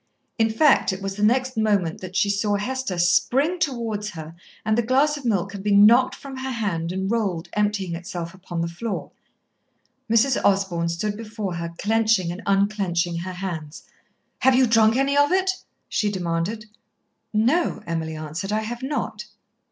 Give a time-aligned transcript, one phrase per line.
[0.39, 4.33] In fact, it was the next moment that she saw Hester spring towards her,
[4.65, 8.33] and the glass of milk had been knocked from her hand and rolled, emptying itself,
[8.33, 9.11] upon the floor.
[10.11, 10.43] Mrs.
[10.43, 13.83] Osborn stood before her, clenching and unclenching her hands.
[14.39, 15.51] "Have you drunk any of it?"
[15.87, 16.65] she demanded.
[17.31, 18.51] "No," Emily answered.
[18.51, 19.25] "I have not."